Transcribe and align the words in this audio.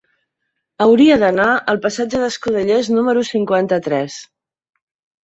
Hauria 0.85 1.17
d'anar 1.23 1.45
al 1.73 1.79
passatge 1.83 2.21
d'Escudellers 2.23 2.89
número 2.97 3.23
cinquanta-tres. 3.29 4.17